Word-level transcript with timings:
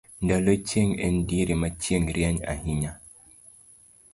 ndalo 0.23 0.51
chieng' 0.67 0.99
en 1.05 1.15
diere 1.27 1.55
na 1.61 1.69
chieng' 1.81 2.11
rieny 2.15 2.39
ahinya 2.51 2.91